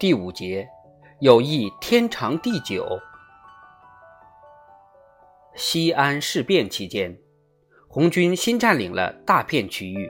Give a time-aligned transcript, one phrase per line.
[0.00, 0.68] 第五节，
[1.18, 2.86] 有意天长地久。
[5.56, 7.18] 西安事变期间，
[7.88, 10.08] 红军新占领了大片区域。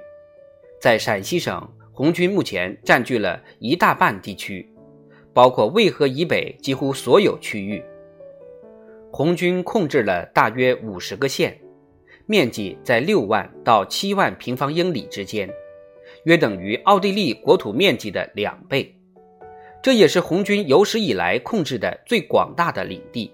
[0.78, 4.70] 在陕西省，红军目前占据了一大半地区，
[5.32, 7.82] 包括渭河以北几乎所有区域。
[9.10, 11.58] 红军控制了大约五十个县，
[12.26, 15.48] 面积在六万到七万平方英里之间，
[16.24, 18.94] 约等于奥地利国土面积的两倍。
[19.88, 23.32] 这也是红军有史以来控制的最广大的领地，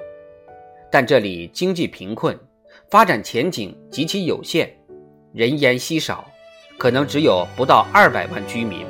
[0.89, 2.39] 但这里经济贫困，
[2.89, 4.73] 发展前景极其有限，
[5.33, 6.25] 人烟稀少，
[6.79, 8.87] 可能只有不到二百万居民。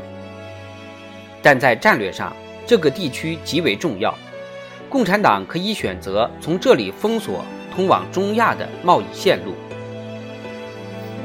[1.41, 2.37] 但在战略上，
[2.67, 4.15] 这个地区极为重要，
[4.91, 7.43] 共产党可以选择从这里封锁
[7.75, 9.55] 通往中亚的贸易线路，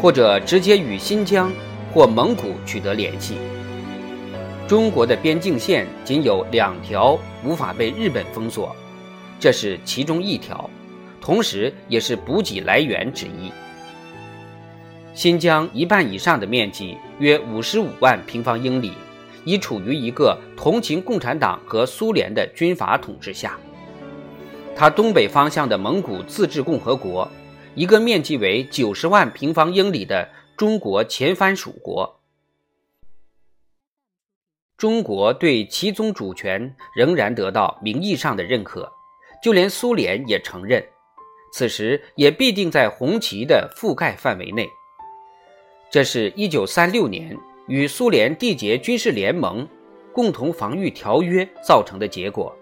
[0.02, 1.52] 或者直接与新疆
[1.92, 3.36] 或蒙古取得联系。
[4.70, 8.76] 中国的边境线仅有两条无法被日本封锁，
[9.40, 10.70] 这是其中一条，
[11.20, 13.52] 同时也是补给来源之一。
[15.16, 18.94] 新疆一半以上的面积约五十五万平方英里，
[19.44, 23.58] 已处于一个同情共产党和苏联的军阀统治下。
[24.76, 27.28] 它东北方向的蒙古自治共和国，
[27.74, 32.19] 一个面积为九十万平方英里的中国前藩属国。
[34.80, 38.90] 中国对其宗主权仍然得到名义上的认可，
[39.44, 40.82] 就连苏联也承认，
[41.52, 44.66] 此时也必定在红旗的覆盖范围内。
[45.92, 49.68] 这是一九三六年与苏联缔结军事联盟、
[50.14, 52.56] 共同防御条约造成的结果。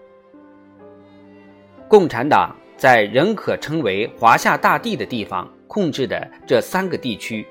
[1.86, 7.46] 共产党在仍可称为华夏大地的地方控制的这三个地区。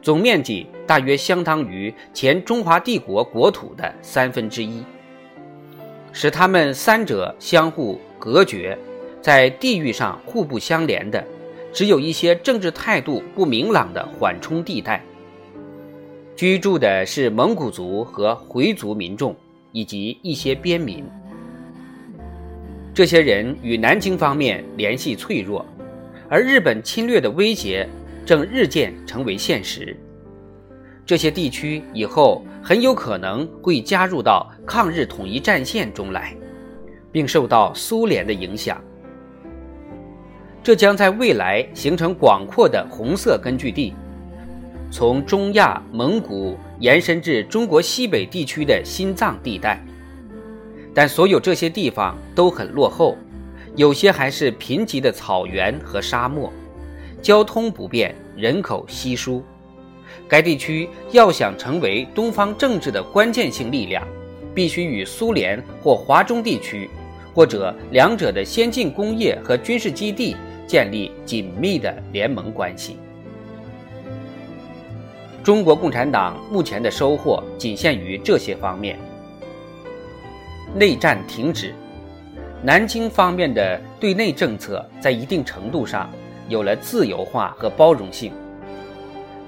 [0.00, 4.82] 总面积大约相当于前中华帝国国土的三分之一，
[6.12, 8.78] 使他们三者相互隔绝，
[9.20, 11.22] 在地域上互不相连的，
[11.72, 15.02] 只有一些政治态度不明朗的缓冲地带。
[16.36, 19.34] 居住的是蒙古族和回族民众
[19.72, 21.04] 以及一些边民，
[22.94, 25.66] 这些人与南京方面联系脆弱，
[26.30, 27.88] 而日本侵略的威胁。
[28.28, 29.96] 正日渐成为现实，
[31.06, 36.36] 这些地区以后很有可能会加入到抗日统一战线中来，
[37.10, 38.78] 并受到苏联的影响。
[40.62, 43.94] 这将在未来形成广阔的红色根据地，
[44.90, 49.82] 从中亚、蒙古延伸至中国西北地区的心脏地带。
[50.92, 53.16] 但所有这些地方都很落后，
[53.74, 56.52] 有些还是贫瘠的草原和沙漠。
[57.20, 59.42] 交通不便，人口稀疏，
[60.28, 64.06] 该地区要想成为东方政治的关键性力量，
[64.54, 66.88] 必须与苏联或华中地区，
[67.34, 70.36] 或者两者的先进工业和军事基地
[70.66, 72.96] 建立紧密的联盟关系。
[75.42, 78.98] 中国共产党目前的收获仅限于这些方面：
[80.74, 81.74] 内战停止，
[82.62, 86.10] 南京方面的对内政策在一定程度上。
[86.48, 88.32] 有了自由化和包容性，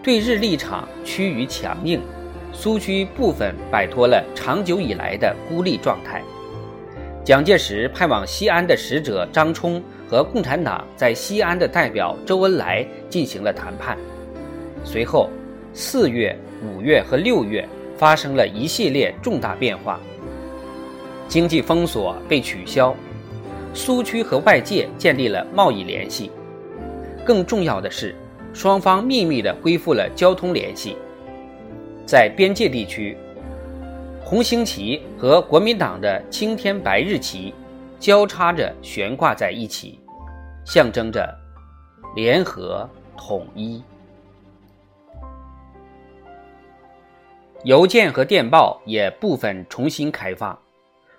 [0.03, 2.01] 对日立场趋于强硬，
[2.53, 6.23] 苏区部分摆脱了长久以来的孤立状态。
[7.25, 13.97] 蒋介石派往西安的使者张冲和共产党在西安的代表周恩来进行了谈判。
[14.85, 15.29] 随后，
[15.73, 20.01] 四月、五月和六月发生了一系列重大变化，
[21.29, 22.95] 经济封锁被取消，
[23.75, 26.31] 苏区和外界建立了贸易联系。
[27.25, 28.15] 更重要的是，
[28.53, 30.97] 双方秘密地恢复了交通联系。
[32.07, 33.17] 在边界地区，
[34.25, 37.55] 红星旗和国民党的青天白日旗
[37.99, 40.01] 交叉着悬挂在一起，
[40.65, 41.33] 象征着
[42.17, 43.83] 联合统一。
[47.65, 50.59] 邮件和电报也部分重新开放。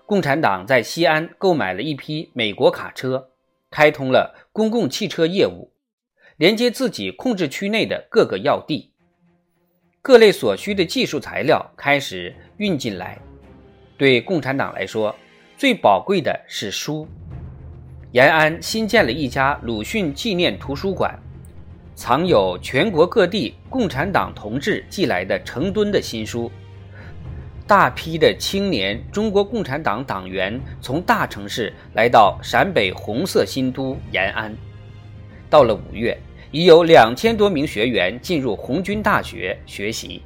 [0.07, 3.30] 共产党在西安购买了一批美国卡车，
[3.69, 5.71] 开通了公共汽车业务。
[6.41, 8.89] 连接自己控制区内的各个要地，
[10.01, 13.15] 各类所需的技术材料开始运进来。
[13.95, 15.15] 对共产党来说，
[15.55, 17.07] 最宝贵的是书。
[18.11, 21.15] 延安新建了一家鲁迅纪念图书馆，
[21.93, 26.51] 藏有全国各地共产党同志寄来的成吨的新书。
[27.67, 34.51] 大批的青年中国共产党党员从大城市来到陕北红色新都延安。
[35.47, 36.19] 到了五月。
[36.51, 40.21] 已有两千多名学员进入红军大学学习，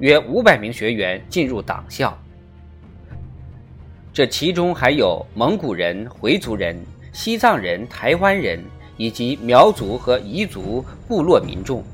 [0.00, 2.16] 约五百名学员进入党校。
[4.12, 6.76] 这其中还有蒙古人、回族人、
[7.12, 8.60] 西藏人、台湾人
[8.96, 11.84] 以及苗族和彝族部落民众。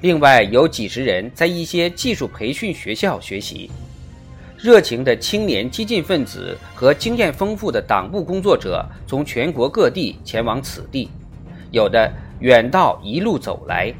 [0.00, 3.70] 另外有几十人在一些技术培训学校学习。
[4.56, 11.10] 热情的青年激进分子和经验丰富的党部工作者从全国各地前往此地，
[11.70, 12.10] 有的
[12.40, 13.92] 远道一路走来。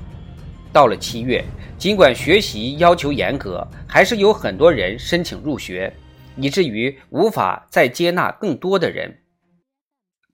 [0.72, 1.42] 到了七月，
[1.78, 5.92] 尽管学习要求严格，还是有很多人申请入学，
[6.36, 9.22] 以至于无法再接纳更多的人。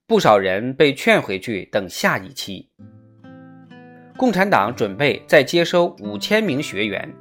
[0.05, 2.69] 不少人被劝回去等下一期。
[4.17, 7.11] 共产党准备再接收五千名学员。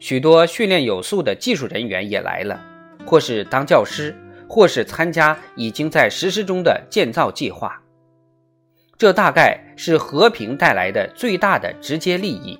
[0.00, 2.60] 许多训练有素的技术人员也来了，
[3.06, 4.14] 或是当教师，
[4.48, 7.80] 或是参加已经在实施中的建造计划。
[8.98, 12.58] 这大概是和平带来的最大的直接利益，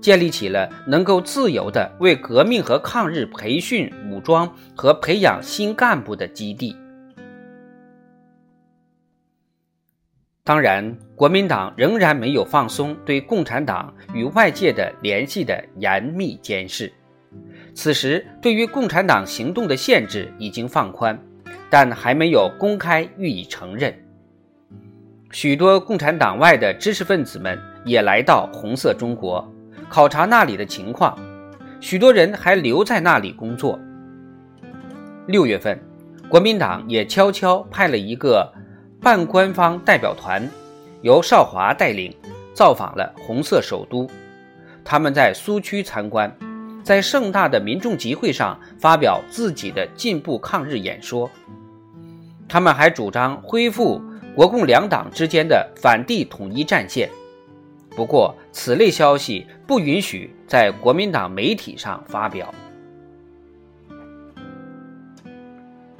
[0.00, 6.76] 建立起了能够自由地为革命和抗日培训武装和培养新干部的基地。
[10.44, 16.92] 当然，国民党仍然没有放松对共产党与外界的联系的严密监视。
[17.74, 21.20] 此时，对于共产党行动的限制已经放宽，
[21.68, 23.92] 但还没有公开予以承认。
[25.36, 29.46] 许多共产党外的知识分子们也来到红色中国，
[29.86, 31.14] 考察那里的情况。
[31.78, 33.78] 许多人还留在那里工作。
[35.26, 35.78] 六月份，
[36.26, 38.50] 国民党也悄悄派了一个。
[38.98, 40.48] 半官方代表团
[41.02, 42.10] 由少华带领，
[42.54, 44.08] 造访了红色首都。
[44.82, 46.34] 他们在苏区参观，
[46.82, 51.30] 在盛大的民众集会上发表自己的进步抗日演说。
[52.48, 54.00] 他们还主张恢复
[54.36, 57.10] 国共两党之间的反帝统一战线。
[57.96, 62.54] 不过，此类消息不允许在国民党媒体上发表。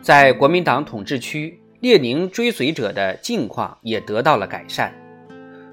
[0.01, 1.61] 在国民党统治区。
[1.81, 4.93] 列宁追随者的境况也得到了改善，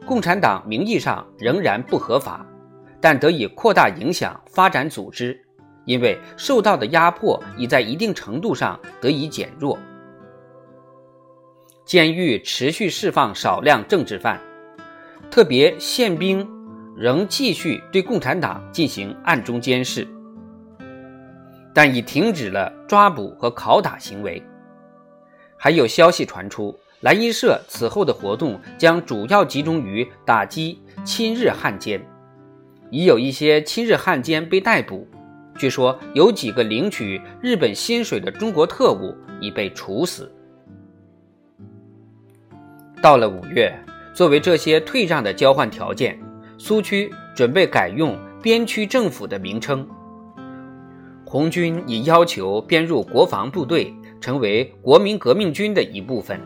[0.05, 2.45] 共产党名义上仍然不合法，
[2.99, 5.39] 但得以扩大影响、发展组织，
[5.85, 9.79] 因为受到的压迫已在一定程度上得以减弱。
[11.85, 14.39] 监狱持续释放少量政治犯，
[15.29, 16.47] 特别宪兵
[16.95, 20.07] 仍继续对共产党进行暗中监视，
[21.73, 24.41] 但已停止了抓捕和拷打行为。
[25.57, 32.01] 还有消息传出，蓝衣社此后的活动将主要集中于打击亲日汉奸，
[32.89, 35.05] 已有一些亲日汉奸被逮捕。
[35.57, 40.33] 据说有几个领取日本薪水的中国特务已被处死。
[43.03, 43.77] 到了五月，
[44.13, 46.17] 作为这些退让的交换条件，
[46.57, 49.85] 苏区准备改用边区政府的名称。
[51.25, 53.93] 红军已要求编入国防部队。
[54.21, 56.39] 成为国民革命军的一部分。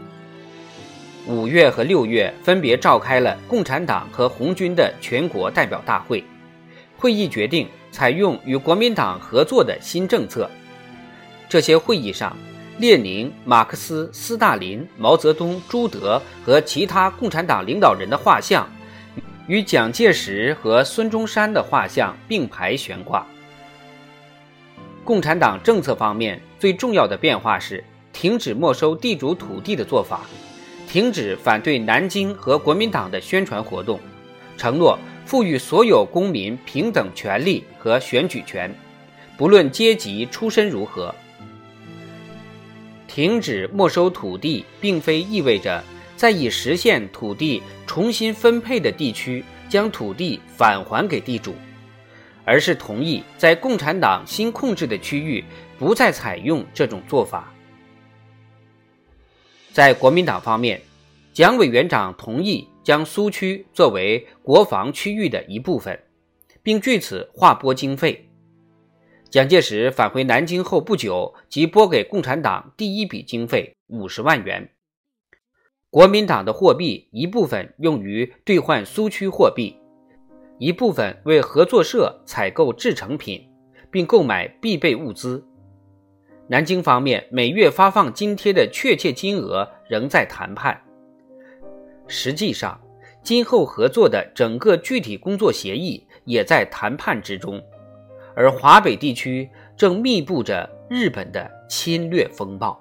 [1.27, 6.23] 五月和六月分别召开了共产党和红军的全国代表大会，
[6.97, 10.49] 会议决定采用与国民党合作的新政策。
[11.47, 12.35] 这些会议上，
[12.79, 18.69] 列宁、马克思、斯大林、毛泽东、朱德和其他共产党领导人的画像，
[19.47, 23.25] 与蒋介石和孙中山的画像并排悬挂。
[25.03, 30.21] 共产党政策方面最重要的变化是停止没收地主土地的做法，
[30.87, 33.99] 停止反对南京和国民党的宣传活动，
[34.55, 38.71] 承诺赋予所有公民平等权利和选举权，
[39.35, 41.15] 不论阶级出身如何。
[43.17, 45.83] 停止没收土地，并非意味着
[46.15, 51.55] 在已实现土地重新分配的地区将土地返还给地主。
[52.45, 55.43] 而是同意在共产党新控制的区域
[55.79, 57.51] 不再采用这种做法。
[59.73, 60.79] 在国民党方面，
[61.33, 65.99] 蒋委员长同意将苏区作为国防区域的一部分，
[66.61, 68.26] 并据此划拨经费。
[69.29, 74.69] 蒋介石返回南京后不久，即拨给共产党第一笔经费五十万元。
[75.89, 79.75] 国民党的货币一部分用于兑换苏区货币。
[80.59, 83.45] 一部分为合作社采购制成品，
[83.91, 85.45] 并购买必备物资。
[86.47, 90.81] 南京方面每月发放津贴的确切金额仍在谈判。
[92.07, 92.79] 实际上，
[93.21, 97.61] 今后合作的整个具体工作协议也在谈判之中，
[98.37, 102.79] 而华北地区正密布着日本的侵略风暴。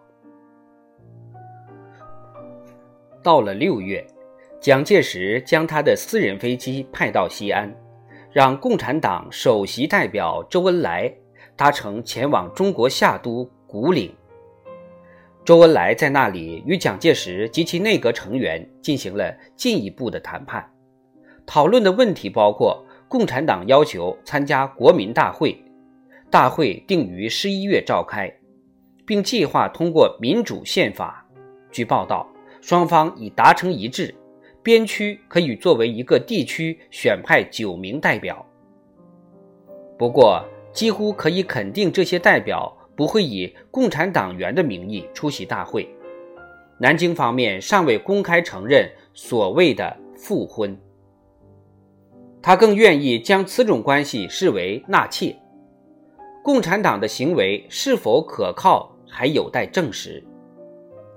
[3.22, 4.06] 到了六月。
[4.58, 7.72] 蒋介石将他的私人飞机派到西安，
[8.32, 11.12] 让共产党首席代表周恩来
[11.54, 14.12] 搭乘前往中国夏都古岭，
[15.44, 20.68] 周恩来在那里与蒋介石及其内阁成员进行了进一步的谈判，
[21.44, 25.56] 讨论的问题包括共产党要求参加国民大会，
[26.30, 28.32] 大会定于十一月召开，
[29.04, 31.26] 并计划通过民主宪法。
[31.70, 32.28] 据报道，
[32.60, 34.14] 双方已达成一致，
[34.62, 38.44] 边区可以作为一个地区选派九名代表。
[39.98, 42.76] 不过，几乎可以肯定，这些代表。
[42.96, 45.86] 不会以共产党员的名义出席大会。
[46.78, 50.74] 南京方面尚未公开承认所谓的复婚，
[52.46, 55.34] 他更愿意将此种关系视为纳妾。
[56.44, 60.22] 共产党的行为是否可靠还有待证实，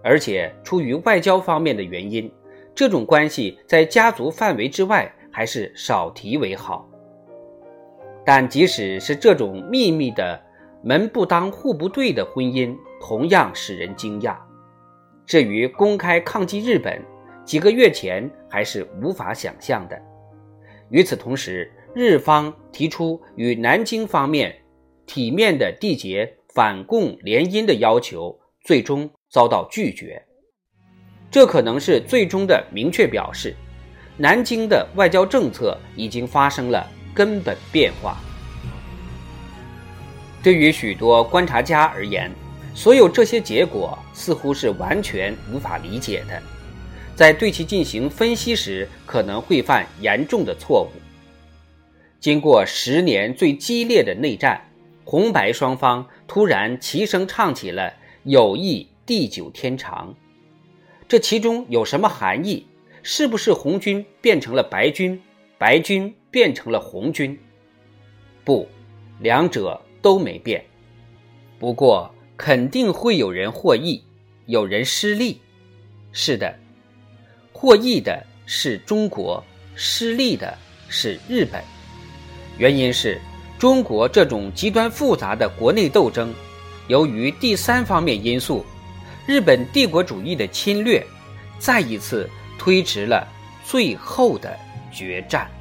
[0.04, 2.32] 而且出于外交方面的原因，
[2.74, 6.90] 这种关系在家族范围之外还是少提为好。
[8.26, 10.42] 但即使是这种秘密的。
[10.82, 14.38] 门不当户不对的婚姻同样使人惊讶。
[15.26, 17.04] 至于公开抗击日本，
[17.44, 20.02] 几个月前还是无法想象的。
[20.90, 24.56] 与此同时，日方提出与南京方面
[25.06, 30.22] 体面的缔结反共联姻的要求，最终遭到拒绝。
[31.32, 33.56] 这可能是最终的明确表示，
[34.18, 38.18] 南京的外交政策已经发生了根本变化。
[40.42, 42.32] 对于许多观察家而言，
[42.74, 46.42] 所有这些结果似乎是完全无法理解的，
[47.20, 50.98] 在对其进行分析时可能会犯严重的错误。
[52.18, 54.62] 经过十年最激烈的内战，
[55.04, 60.16] 红白双方突然齐声唱起了“友谊地久天长”，
[61.10, 62.66] 这其中有什么含义？
[63.04, 65.22] 是不是红军变成了白军，
[65.58, 67.38] 白军变成了红军？
[68.46, 68.66] 不，
[69.20, 69.82] 两者。
[70.02, 70.64] 都没变，
[71.60, 74.02] 不过肯定会有人获益，
[74.46, 75.42] 有人失利。
[76.14, 76.58] 是的，
[77.62, 79.44] 获益的是中国，
[79.76, 81.62] 失利的是日本。
[82.58, 83.20] 原因是
[83.58, 86.34] 中国这种极端复杂的国内斗争，
[86.88, 88.66] 由于第三方面因素——
[89.28, 91.06] 日本帝国主义的侵略，
[91.60, 93.28] 再一次推迟了
[93.66, 94.58] 最后的
[94.90, 95.52] 决战。